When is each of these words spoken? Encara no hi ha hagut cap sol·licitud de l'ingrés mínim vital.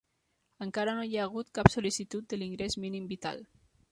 Encara 0.65 0.95
no 0.99 1.03
hi 1.09 1.19
ha 1.19 1.25
hagut 1.27 1.51
cap 1.59 1.69
sol·licitud 1.75 2.27
de 2.31 2.39
l'ingrés 2.41 2.79
mínim 2.87 3.09
vital. 3.15 3.45